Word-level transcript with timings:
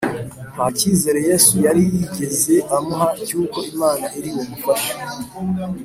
Nta 0.53 0.65
cyizere 0.77 1.19
Yesu 1.29 1.53
yari 1.65 1.81
yigeze 1.93 2.53
amuha 2.75 3.09
cy’uko 3.25 3.57
Imana 3.73 4.05
iri 4.17 4.29
bumufashe 4.35 4.93